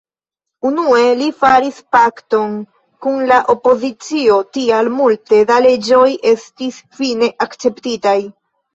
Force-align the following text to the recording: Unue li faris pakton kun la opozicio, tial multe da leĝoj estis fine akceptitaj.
Unue 0.69 1.03
li 1.19 1.27
faris 1.41 1.77
pakton 1.97 2.55
kun 3.07 3.21
la 3.33 3.39
opozicio, 3.57 4.41
tial 4.59 4.93
multe 4.97 5.45
da 5.55 5.63
leĝoj 5.69 6.11
estis 6.35 6.85
fine 7.01 7.35
akceptitaj. 7.51 8.21